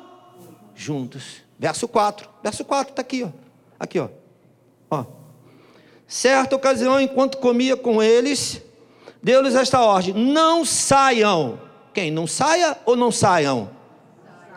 [0.74, 1.42] juntos.
[1.60, 2.30] Verso 4.
[2.42, 3.30] Verso 4 está aqui, ó.
[3.80, 4.08] Aqui, ó.
[6.12, 8.62] Certa ocasião, enquanto comia com eles,
[9.24, 11.58] deu-lhes esta ordem: não saiam.
[11.94, 12.12] Quem?
[12.12, 13.70] Não saia ou não saiam?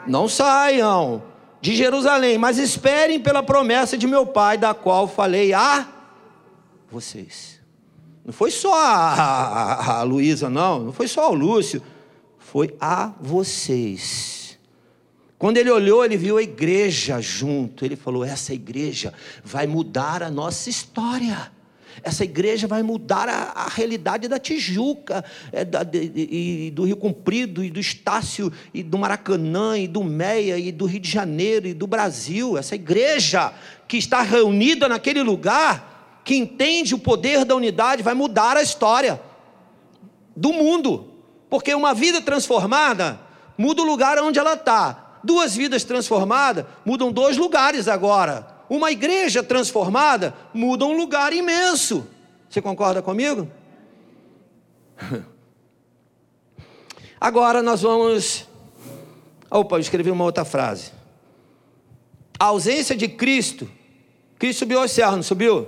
[0.04, 1.22] Não saiam
[1.60, 5.86] de Jerusalém, mas esperem pela promessa de meu pai, da qual falei a
[6.90, 7.60] vocês.
[8.24, 11.80] Não foi só a, a, a Luísa, não, não foi só o Lúcio,
[12.36, 14.43] foi a vocês.
[15.44, 17.84] Quando ele olhou, ele viu a igreja junto.
[17.84, 19.12] Ele falou: essa igreja
[19.44, 21.52] vai mudar a nossa história.
[22.02, 26.96] Essa igreja vai mudar a, a realidade da Tijuca, é, da, de, de, do Rio
[26.96, 31.68] Comprido, e do Estácio, e do Maracanã, e do Meia, e do Rio de Janeiro,
[31.68, 32.56] e do Brasil.
[32.56, 33.52] Essa igreja
[33.86, 39.20] que está reunida naquele lugar, que entende o poder da unidade, vai mudar a história
[40.34, 41.06] do mundo.
[41.50, 43.20] Porque uma vida transformada
[43.58, 45.04] muda o lugar onde ela está.
[45.24, 48.46] Duas vidas transformadas mudam dois lugares agora.
[48.68, 52.06] Uma igreja transformada muda um lugar imenso.
[52.48, 53.48] Você concorda comigo?
[57.20, 58.46] Agora nós vamos.
[59.50, 60.92] Opa, eu escrevi uma outra frase.
[62.38, 63.68] A ausência de Cristo.
[64.38, 65.66] Cristo subiu aos céus, não subiu?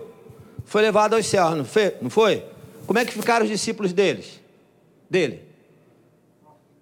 [0.65, 1.97] Foi levado aos céus, não foi?
[2.03, 2.45] Não foi?
[2.87, 4.41] Como é que ficaram os discípulos deles?
[5.09, 5.43] Dele?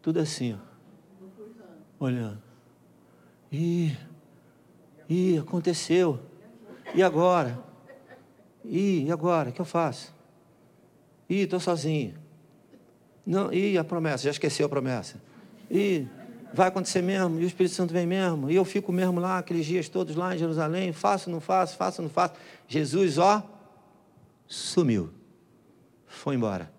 [0.02, 2.04] Tudo assim, ó.
[2.04, 2.43] Olhando.
[3.54, 3.96] Ih.
[5.08, 6.18] Ih, aconteceu.
[6.92, 7.62] E agora?
[8.64, 9.50] Ih, e agora?
[9.50, 10.12] O que eu faço?
[11.28, 12.14] Ih, estou sozinho.
[13.24, 15.22] Não, ih, a promessa, já esqueceu a promessa.
[15.70, 16.08] Ih,
[16.52, 19.64] vai acontecer mesmo, e o Espírito Santo vem mesmo, e eu fico mesmo lá, aqueles
[19.64, 22.34] dias todos lá em Jerusalém, faço, não faço, faço, não faço.
[22.68, 23.42] Jesus, ó,
[24.46, 25.10] sumiu.
[26.06, 26.70] Foi embora.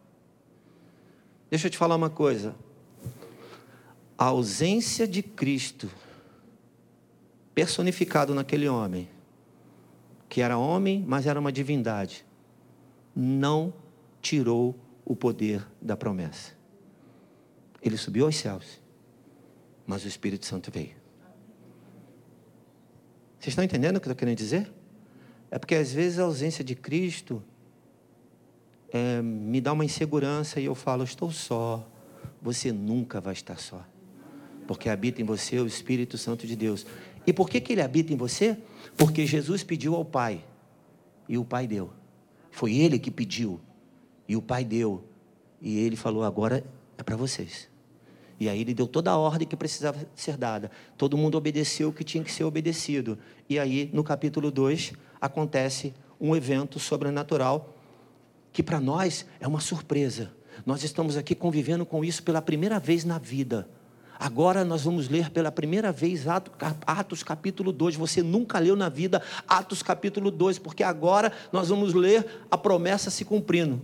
[1.50, 2.54] Deixa eu te falar uma coisa.
[4.18, 5.90] A ausência de Cristo
[7.56, 9.10] personificado naquele homem,
[10.28, 12.26] que era homem, mas era uma divindade,
[13.16, 13.74] não
[14.22, 16.54] tirou o poder da promessa.
[17.82, 18.82] Ele subiu aos céus,
[19.88, 20.96] mas o Espírito Santo veio.
[23.40, 24.72] Vocês estão entendendo o que eu estou querendo dizer?
[25.50, 27.42] É porque às vezes a ausência de Cristo
[28.92, 31.88] é, me dá uma insegurança e eu falo, estou só.
[32.42, 33.86] Você nunca vai estar só.
[34.68, 36.86] Porque habita em você o Espírito Santo de Deus.
[37.26, 38.58] E por que, que ele habita em você?
[38.98, 40.44] Porque Jesus pediu ao Pai
[41.28, 41.92] e o Pai deu.
[42.52, 43.60] Foi ele que pediu
[44.28, 45.04] e o Pai deu.
[45.62, 46.64] E ele falou: agora
[46.98, 47.70] é para vocês.
[48.40, 50.70] E aí ele deu toda a ordem que precisava ser dada.
[50.98, 53.18] Todo mundo obedeceu o que tinha que ser obedecido.
[53.50, 57.74] E aí, no capítulo 2, acontece um evento sobrenatural
[58.52, 60.32] que para nós é uma surpresa.
[60.66, 63.70] Nós estamos aqui convivendo com isso pela primeira vez na vida.
[64.18, 66.26] Agora nós vamos ler pela primeira vez
[66.86, 67.96] Atos capítulo 2.
[67.96, 73.10] Você nunca leu na vida Atos capítulo 2, porque agora nós vamos ler a promessa
[73.10, 73.82] se cumprindo.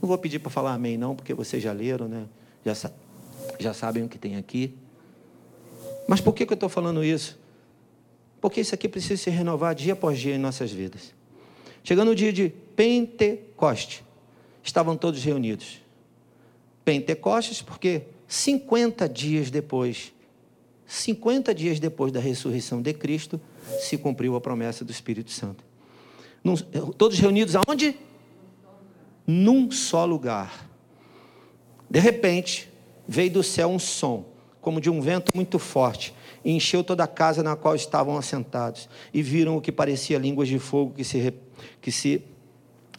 [0.00, 2.26] Não vou pedir para falar amém, não, porque vocês já leram, né?
[2.64, 2.90] Já,
[3.58, 4.76] já sabem o que tem aqui.
[6.06, 7.38] Mas por que, que eu estou falando isso?
[8.40, 11.14] Porque isso aqui precisa se renovar dia após dia em nossas vidas.
[11.82, 14.04] Chegando o dia de Pentecoste,
[14.62, 15.80] estavam todos reunidos.
[16.84, 20.12] Pentecostes, porque 50 dias depois,
[20.86, 23.40] 50 dias depois da ressurreição de Cristo,
[23.80, 25.64] se cumpriu a promessa do Espírito Santo.
[26.42, 27.96] Num, todos reunidos aonde?
[29.26, 30.68] Num só lugar.
[31.90, 32.68] De repente,
[33.06, 34.26] veio do céu um som,
[34.60, 38.88] como de um vento muito forte, e encheu toda a casa na qual estavam assentados,
[39.12, 41.32] e viram o que parecia línguas de fogo que se,
[41.80, 42.22] que se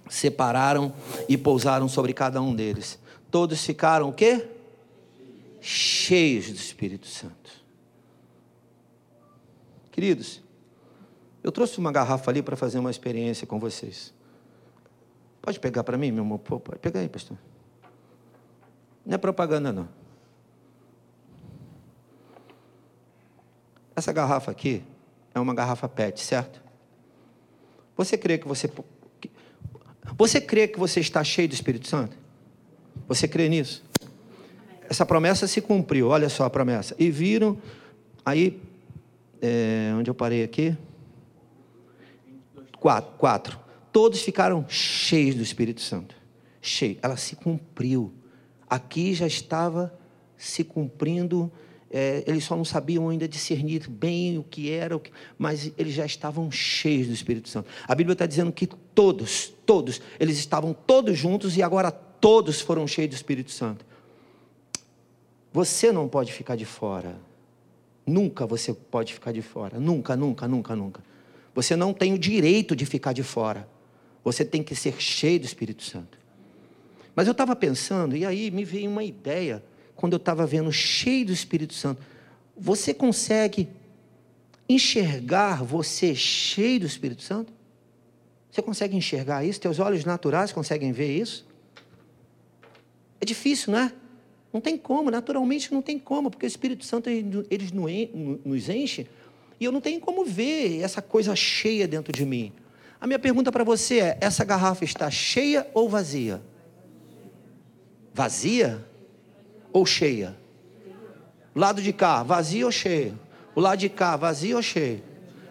[0.10, 0.94] separaram
[1.28, 3.00] e pousaram sobre cada um deles.
[3.30, 4.46] Todos ficaram o quê?
[5.60, 7.65] Cheios do Espírito Santo.
[9.91, 10.43] Queridos,
[11.43, 14.13] eu trouxe uma garrafa ali para fazer uma experiência com vocês.
[15.41, 16.39] Pode pegar para mim, meu amor?
[16.39, 17.38] Pode pegar aí, pastor.
[19.06, 19.88] Não é propaganda, não.
[23.96, 24.84] Essa garrafa aqui
[25.34, 26.62] é uma garrafa PET, certo?
[27.96, 28.70] Você crê que você.
[30.17, 32.15] Você crê que você está cheio do Espírito Santo?
[33.08, 33.84] Você crê nisso?
[34.89, 36.95] Essa promessa se cumpriu, olha só a promessa.
[36.97, 37.58] E viram,
[38.26, 38.62] aí,
[39.41, 40.76] é, onde eu parei aqui?
[42.80, 43.60] Quatro, quatro.
[43.91, 46.15] Todos ficaram cheios do Espírito Santo.
[46.62, 46.97] Cheio.
[47.02, 48.13] Ela se cumpriu.
[48.69, 49.93] Aqui já estava
[50.38, 51.52] se cumprindo.
[51.89, 55.02] É, eles só não sabiam ainda discernir bem o que era,
[55.38, 57.69] mas eles já estavam cheios do Espírito Santo.
[57.88, 62.86] A Bíblia está dizendo que todos, todos, eles estavam todos juntos e agora todos foram
[62.86, 63.87] cheios do Espírito Santo.
[65.54, 67.16] Você não pode ficar de fora.
[68.06, 69.80] Nunca você pode ficar de fora.
[69.80, 71.04] Nunca, nunca, nunca, nunca.
[71.54, 73.68] Você não tem o direito de ficar de fora.
[74.24, 76.18] Você tem que ser cheio do Espírito Santo.
[77.16, 79.64] Mas eu estava pensando, e aí me veio uma ideia,
[79.96, 82.02] quando eu estava vendo cheio do Espírito Santo.
[82.56, 83.68] Você consegue
[84.70, 87.52] enxergar você cheio do Espírito Santo?
[88.52, 89.60] Você consegue enxergar isso?
[89.60, 91.46] Teus olhos naturais conseguem ver isso?
[93.20, 93.92] É difícil, não é?
[94.52, 99.08] Não tem como, naturalmente não tem como, porque o Espírito Santo eles nos enche
[99.60, 102.54] e eu não tenho como ver essa coisa cheia dentro de mim.
[103.00, 106.42] A minha pergunta para você é: essa garrafa está cheia ou vazia?
[108.14, 108.84] Vazia
[109.72, 110.36] ou cheia?
[111.56, 113.20] Lado de cá, vazio ou cheio?
[113.56, 115.04] O lado de cá, vazio ou cheio?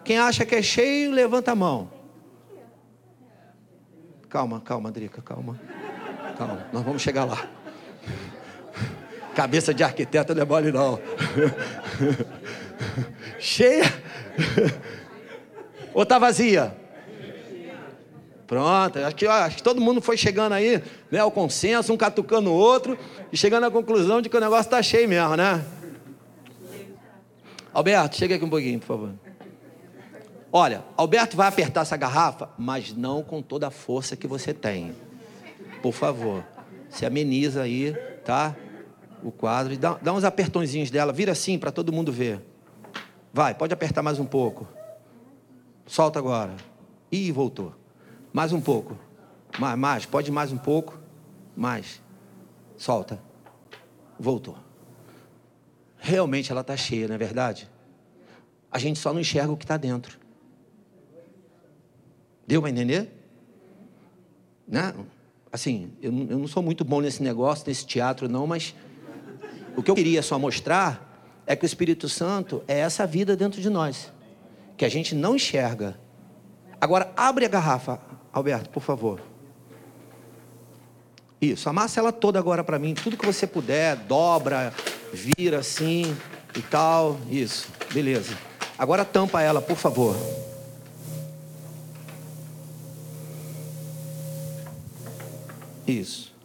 [0.03, 1.91] Quem acha que é cheio, levanta a mão.
[4.29, 5.59] Calma, calma, Drica, calma.
[6.37, 7.49] Calma, nós vamos chegar lá.
[9.37, 10.99] Cabeça de arquiteto não é mole, não.
[13.37, 13.83] Cheia?
[15.93, 16.75] Ou está vazia?
[18.47, 22.49] Pronto, acho que, acho que todo mundo foi chegando aí, né, ao consenso, um catucando
[22.49, 22.97] o outro,
[23.31, 25.63] e chegando à conclusão de que o negócio está cheio mesmo, né?
[27.71, 29.11] Alberto, chega aqui um pouquinho, por favor.
[30.51, 34.95] Olha, Alberto vai apertar essa garrafa, mas não com toda a força que você tem.
[35.83, 36.43] Por favor,
[36.89, 37.95] se ameniza aí,
[38.25, 38.55] tá?
[39.23, 42.41] O quadro e dá, dá uns apertõezinhos dela, vira assim para todo mundo ver.
[43.33, 44.67] Vai, pode apertar mais um pouco.
[45.85, 46.55] Solta agora.
[47.11, 47.73] Ih, voltou.
[48.31, 48.97] Mais um pouco.
[49.57, 50.99] Mais, mais, pode mais um pouco.
[51.55, 52.01] Mais.
[52.77, 53.19] Solta.
[54.19, 54.57] Voltou
[56.07, 57.69] realmente ela está cheia, não é verdade?
[58.71, 60.17] A gente só não enxerga o que está dentro.
[62.45, 63.11] Deu para entender?
[64.67, 64.93] Né?
[65.51, 68.73] Assim, eu eu não sou muito bom nesse negócio, nesse teatro, não, mas
[69.77, 73.61] o que eu queria só mostrar é que o Espírito Santo é essa vida dentro
[73.61, 74.11] de nós,
[74.75, 75.99] que a gente não enxerga.
[76.81, 77.99] Agora, abre a garrafa,
[78.33, 79.21] Alberto, por favor.
[81.39, 84.73] Isso, amassa ela toda agora para mim, tudo que você puder, dobra,
[85.13, 86.17] vira assim
[86.55, 87.15] e tal.
[87.29, 88.35] Isso, beleza.
[88.79, 90.15] Agora tampa ela, por favor.
[95.85, 96.35] Isso.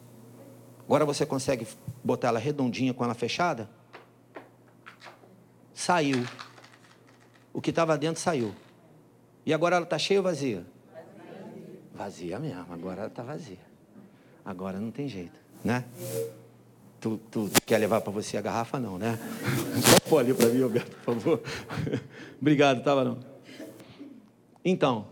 [0.86, 1.66] Agora você consegue
[2.02, 3.68] botar ela redondinha com ela fechada?
[5.74, 6.24] Saiu.
[7.52, 8.54] O que estava dentro saiu.
[9.44, 10.64] E agora ela está cheia ou vazia?
[11.92, 12.72] Vazia mesmo.
[12.72, 13.58] Agora ela está vazia.
[14.44, 15.84] Agora não tem jeito, né?
[17.00, 19.18] Tu, tu quer levar para você a garrafa, não, né?
[20.08, 21.42] Só ali para mim, Roberto, por favor.
[22.40, 23.18] Obrigado, tá, não?
[24.64, 25.08] Então,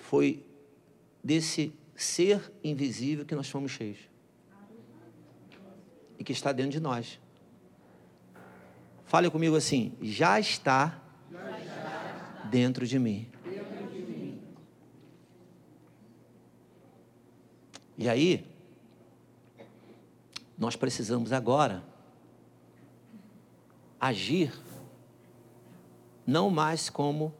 [0.00, 0.44] foi
[1.22, 4.09] desse ser invisível que nós fomos cheios.
[6.20, 7.18] E que está dentro de nós.
[9.06, 11.02] Fale comigo assim: já está,
[11.32, 13.26] já está dentro de mim.
[17.98, 18.46] E aí,
[20.56, 21.82] nós precisamos agora
[24.00, 24.52] agir
[26.26, 27.34] não mais como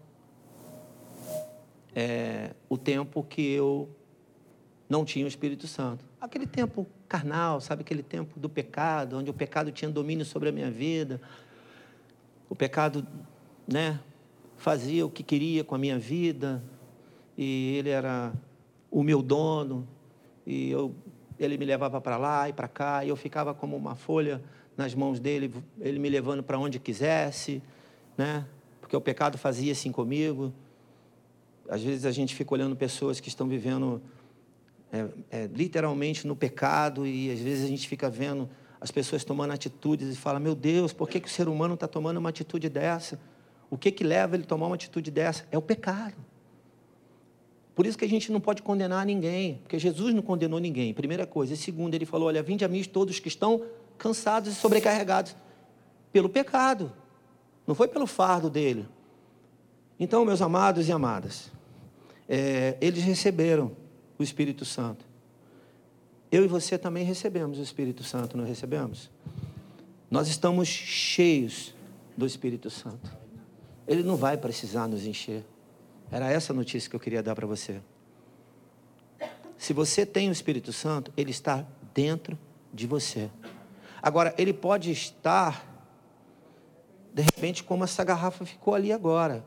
[1.94, 3.88] é, o tempo que eu
[4.88, 6.04] não tinha o Espírito Santo.
[6.20, 7.82] Aquele tempo carnal, sabe?
[7.82, 11.20] Aquele tempo do pecado, onde o pecado tinha domínio sobre a minha vida.
[12.48, 13.06] O pecado,
[13.66, 14.00] né?
[14.56, 16.62] Fazia o que queria com a minha vida.
[17.36, 18.32] E ele era
[18.90, 19.86] o meu dono.
[20.46, 20.94] E eu
[21.40, 24.42] ele me levava para lá e para cá, e eu ficava como uma folha
[24.76, 27.62] nas mãos dele, ele me levando para onde quisesse,
[28.16, 28.46] né?
[28.78, 30.52] Porque o pecado fazia assim comigo.
[31.66, 34.02] Às vezes a gente fica olhando pessoas que estão vivendo
[34.92, 38.48] é, é, literalmente no pecado, e às vezes a gente fica vendo
[38.80, 41.86] as pessoas tomando atitudes e fala: Meu Deus, por que, que o ser humano está
[41.86, 43.20] tomando uma atitude dessa?
[43.68, 45.46] O que, que leva ele a tomar uma atitude dessa?
[45.52, 46.16] É o pecado.
[47.74, 51.26] Por isso que a gente não pode condenar ninguém, porque Jesus não condenou ninguém, primeira
[51.26, 51.54] coisa.
[51.54, 53.62] E segunda, ele falou: Olha, vinde a mim todos que estão
[53.96, 55.36] cansados e sobrecarregados
[56.12, 56.92] pelo pecado,
[57.66, 58.88] não foi pelo fardo dele.
[59.98, 61.52] Então, meus amados e amadas,
[62.28, 63.72] é, eles receberam
[64.20, 65.04] o Espírito Santo.
[66.30, 69.10] Eu e você também recebemos o Espírito Santo, não recebemos?
[70.10, 71.74] Nós estamos cheios
[72.16, 73.10] do Espírito Santo.
[73.86, 75.44] Ele não vai precisar nos encher.
[76.10, 77.80] Era essa a notícia que eu queria dar para você.
[79.56, 82.38] Se você tem o Espírito Santo, ele está dentro
[82.72, 83.30] de você.
[84.02, 85.66] Agora, ele pode estar,
[87.12, 89.44] de repente, como essa garrafa ficou ali agora.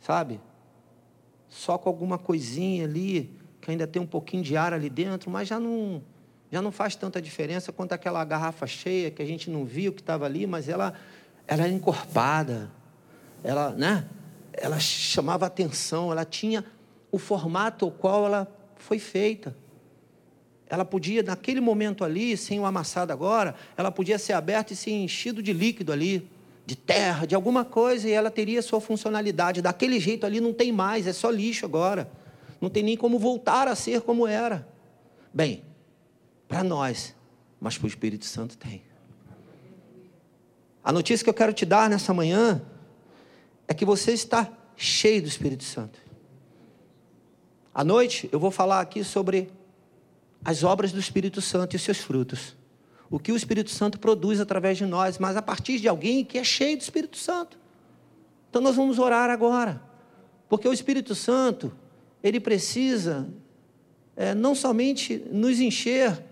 [0.00, 0.40] Sabe?
[1.48, 5.48] Só com alguma coisinha ali, que ainda tem um pouquinho de ar ali dentro, mas
[5.48, 6.00] já não,
[6.52, 10.00] já não faz tanta diferença quanto aquela garrafa cheia que a gente não viu que
[10.00, 10.94] estava ali, mas ela,
[11.48, 12.70] ela é encorpada
[13.42, 14.04] ela, né?
[14.52, 16.64] Ela chamava atenção, ela tinha
[17.10, 19.56] o formato ao qual ela foi feita.
[20.68, 24.92] Ela podia, naquele momento ali, sem o amassado agora, ela podia ser aberta e ser
[24.92, 26.30] enchido de líquido ali,
[26.64, 29.60] de terra, de alguma coisa, e ela teria sua funcionalidade.
[29.60, 32.08] Daquele jeito ali não tem mais, é só lixo agora.
[32.66, 34.66] Não tem nem como voltar a ser como era.
[35.32, 35.62] Bem,
[36.48, 37.14] para nós,
[37.60, 38.82] mas para o Espírito Santo tem.
[40.82, 42.60] A notícia que eu quero te dar nessa manhã
[43.68, 46.00] é que você está cheio do Espírito Santo.
[47.72, 49.48] À noite eu vou falar aqui sobre
[50.44, 52.56] as obras do Espírito Santo e os seus frutos.
[53.08, 56.36] O que o Espírito Santo produz através de nós, mas a partir de alguém que
[56.36, 57.56] é cheio do Espírito Santo.
[58.50, 59.80] Então nós vamos orar agora,
[60.48, 61.72] porque o Espírito Santo,
[62.26, 63.28] ele precisa
[64.16, 66.22] é, não somente nos encher,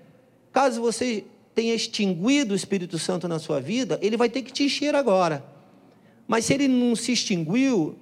[0.53, 1.25] caso você
[1.55, 5.45] tenha extinguido o Espírito Santo na sua vida, ele vai ter que te encher agora.
[6.27, 7.97] Mas se ele não se extinguiu,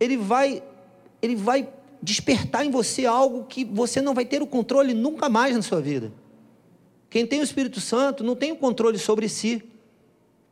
[0.00, 0.62] ele vai,
[1.22, 1.68] ele vai
[2.02, 5.80] despertar em você algo que você não vai ter o controle nunca mais na sua
[5.80, 6.12] vida.
[7.08, 9.62] Quem tem o Espírito Santo não tem o controle sobre si.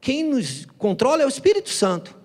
[0.01, 2.22] Quem nos controla é o Espírito Santo.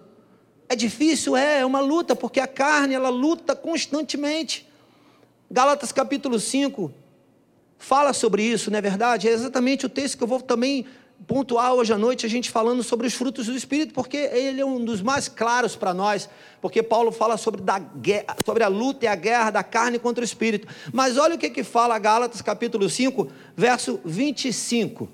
[0.69, 4.67] É difícil, é, é uma luta, porque a carne ela luta constantemente.
[5.49, 6.91] Gálatas capítulo 5
[7.77, 9.29] fala sobre isso, não é verdade?
[9.29, 10.85] É exatamente o texto que eu vou também
[11.25, 14.65] pontuar hoje à noite a gente falando sobre os frutos do Espírito, porque ele é
[14.65, 16.29] um dos mais claros para nós,
[16.61, 17.81] porque Paulo fala sobre, da
[18.45, 20.67] sobre a luta e a guerra da carne contra o Espírito.
[20.91, 25.09] Mas olha o que, que fala Gálatas capítulo 5, verso 25.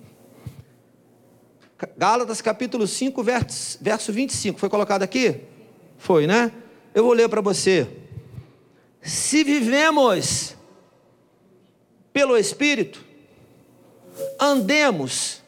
[1.97, 4.59] Gálatas capítulo 5, verso, verso 25.
[4.59, 5.41] Foi colocado aqui?
[5.97, 6.51] Foi, né?
[6.93, 7.87] Eu vou ler para você.
[9.01, 10.55] Se vivemos
[12.11, 13.03] pelo Espírito,
[14.39, 15.41] andemos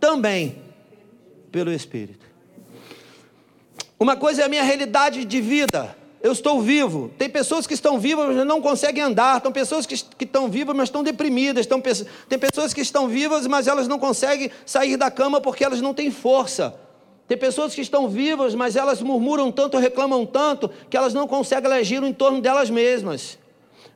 [0.00, 0.62] também
[1.50, 2.26] pelo Espírito.
[3.98, 5.97] Uma coisa é a minha realidade de vida.
[6.20, 7.10] Eu estou vivo.
[7.16, 9.40] Tem pessoas que estão vivas, mas não conseguem andar.
[9.40, 11.66] Tem pessoas que, que estão vivas, mas estão deprimidas.
[11.66, 11.80] Tem,
[12.28, 15.94] tem pessoas que estão vivas, mas elas não conseguem sair da cama porque elas não
[15.94, 16.74] têm força.
[17.28, 21.70] Tem pessoas que estão vivas, mas elas murmuram tanto, reclamam tanto, que elas não conseguem
[21.72, 23.38] agir em torno delas mesmas.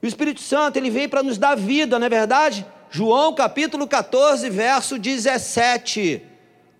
[0.02, 2.66] O Espírito Santo, ele veio para nos dar vida, não é verdade?
[2.90, 6.31] João capítulo 14, verso 17.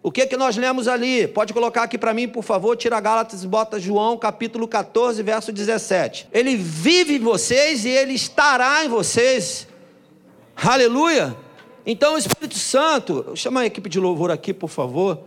[0.02, 1.28] O que que nós lemos ali?
[1.28, 5.52] Pode colocar aqui para mim, por favor, tira Gálatas e bota João capítulo 14, verso
[5.52, 6.28] 17.
[6.32, 9.68] Ele vive em vocês e ele estará em vocês.
[10.56, 11.36] Aleluia!
[11.86, 15.20] Então o Espírito Santo, chama a equipe de louvor aqui, por favor.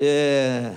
[0.00, 0.72] É...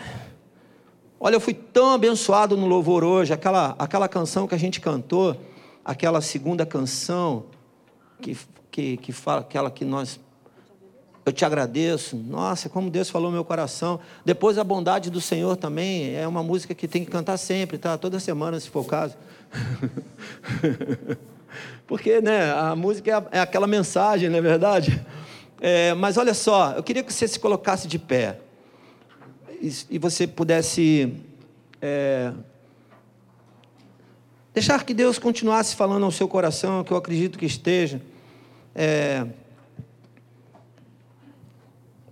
[1.19, 5.35] Olha, eu fui tão abençoado no louvor hoje, aquela, aquela canção que a gente cantou,
[5.83, 7.45] aquela segunda canção,
[8.21, 8.37] que
[8.75, 10.19] que, que fala, aquela que nós.
[11.25, 12.15] Eu te agradeço.
[12.15, 13.99] Nossa, como Deus falou meu coração.
[14.23, 17.97] Depois a bondade do Senhor também é uma música que tem que cantar sempre, tá?
[17.97, 19.15] Toda semana, se for o caso.
[21.87, 25.03] Porque, né, a música é, é aquela mensagem, não é verdade?
[25.59, 28.39] É, mas olha só, eu queria que você se colocasse de pé
[29.61, 31.15] e, e você pudesse
[31.81, 32.31] é,
[34.53, 37.99] deixar que Deus continuasse falando ao seu coração, que eu acredito que esteja.
[38.75, 39.25] É,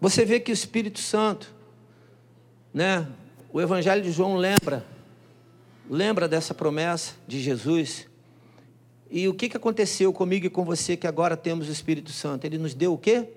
[0.04, 1.50] você vê que o Espírito Santo,
[2.74, 3.08] né?
[3.54, 4.86] O Evangelho de João lembra,
[5.90, 8.06] lembra dessa promessa de Jesus.
[9.10, 12.44] E o que, que aconteceu comigo e com você que agora temos o Espírito Santo?
[12.44, 13.30] Ele nos deu o quê?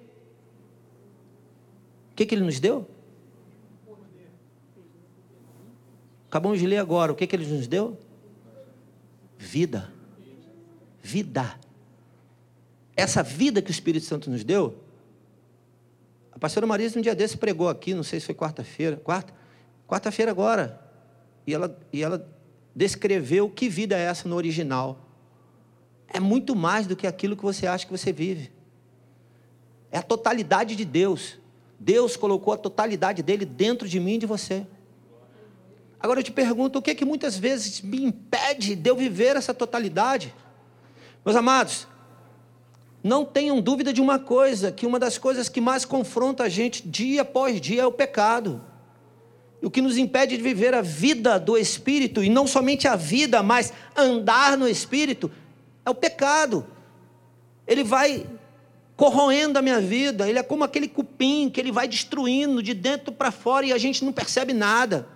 [2.11, 2.85] O que, que ele nos deu?
[6.29, 7.12] Acabamos de ler agora.
[7.12, 7.97] O que, que ele nos deu?
[9.39, 9.93] Vida.
[11.01, 11.57] Vida
[12.97, 14.75] essa vida que o Espírito Santo nos deu,
[16.37, 19.32] a pastora Marisa um dia desse pregou aqui, não sei se foi quarta-feira, quarta,
[19.89, 20.78] quarta-feira agora,
[21.47, 22.28] e ela, e ela
[22.74, 24.99] descreveu que vida é essa no original.
[26.07, 28.53] É muito mais do que aquilo que você acha que você vive.
[29.91, 31.39] É a totalidade de Deus.
[31.80, 34.66] Deus colocou a totalidade dele dentro de mim e de você.
[35.99, 39.37] Agora eu te pergunto, o que é que muitas vezes me impede de eu viver
[39.37, 40.34] essa totalidade?
[41.24, 41.89] Meus amados,
[43.07, 46.87] não tenham dúvida de uma coisa: que uma das coisas que mais confronta a gente
[46.87, 48.61] dia após dia é o pecado.
[49.63, 53.43] O que nos impede de viver a vida do Espírito, e não somente a vida,
[53.43, 55.31] mas andar no Espírito,
[55.85, 56.67] é o pecado.
[57.67, 58.27] Ele vai
[58.97, 63.13] corroendo a minha vida, ele é como aquele cupim que ele vai destruindo de dentro
[63.13, 65.07] para fora e a gente não percebe nada.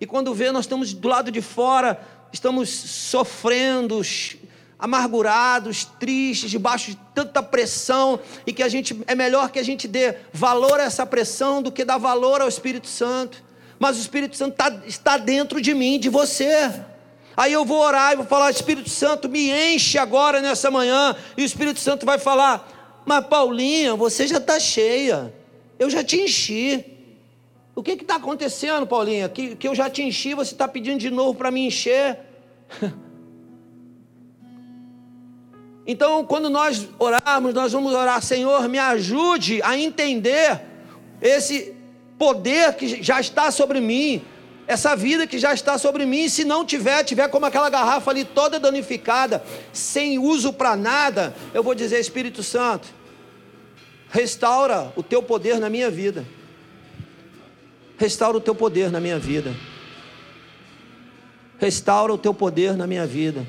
[0.00, 2.00] E quando vê, nós estamos do lado de fora,
[2.32, 4.00] estamos sofrendo,
[4.82, 9.86] amargurados, tristes, debaixo de tanta pressão, e que a gente é melhor que a gente
[9.86, 13.44] dê valor a essa pressão do que dar valor ao Espírito Santo.
[13.78, 16.72] mas o Espírito Santo tá, está dentro de mim, de você.
[17.36, 21.14] Aí eu vou orar e vou falar: Espírito Santo, me enche agora nessa manhã.
[21.36, 25.32] E o Espírito Santo vai falar: Mas Paulinha, você já está cheia.
[25.78, 26.84] Eu já te enchi.
[27.74, 29.28] O que está acontecendo, Paulinha?
[29.28, 32.18] Que, que eu já te enchi, você está pedindo de novo para me encher.
[35.86, 40.60] Então, quando nós orarmos, nós vamos orar, Senhor, me ajude a entender
[41.20, 41.74] esse
[42.16, 44.22] poder que já está sobre mim,
[44.66, 46.28] essa vida que já está sobre mim.
[46.28, 51.64] Se não tiver, tiver como aquela garrafa ali toda danificada, sem uso para nada, eu
[51.64, 52.88] vou dizer, Espírito Santo,
[54.08, 56.24] restaura o teu poder na minha vida.
[57.98, 59.52] Restaura o teu poder na minha vida.
[61.58, 63.46] Restaura o teu poder na minha vida.